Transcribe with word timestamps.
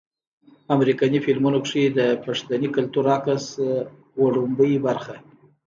امريکني 0.75 1.19
فلمونو 1.25 1.59
کښې 1.65 1.83
د 1.97 1.99
پښتني 2.23 2.67
کلتور 2.75 3.05
عکس 3.17 3.45
وړومبۍ 4.21 4.73
برخه 4.85 5.15